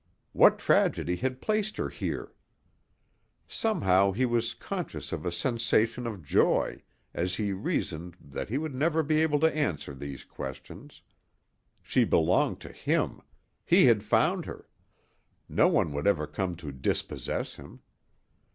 What 0.33 0.57
tragedy 0.57 1.15
had 1.17 1.41
placed 1.43 1.77
her 1.77 1.87
here? 1.89 2.33
Somehow 3.47 4.13
he 4.13 4.25
was 4.25 4.55
conscious 4.55 5.11
of 5.11 5.27
a 5.27 5.31
sensation 5.31 6.07
of 6.07 6.23
joy 6.23 6.81
as 7.13 7.35
he 7.35 7.53
reasoned 7.53 8.17
that 8.19 8.49
he 8.49 8.57
would 8.57 8.73
never 8.73 9.03
be 9.03 9.21
able 9.21 9.39
to 9.41 9.55
answer 9.55 9.93
these 9.93 10.23
questions. 10.25 11.03
She 11.83 12.03
belonged 12.03 12.59
to 12.61 12.71
him. 12.71 13.21
He 13.63 13.85
had 13.85 14.01
found 14.03 14.47
her. 14.47 14.67
No 15.47 15.67
one 15.67 15.91
would 15.91 16.07
ever 16.07 16.25
come 16.25 16.55
to 16.55 16.71
dispossess 16.71 17.57
him. 17.57 17.81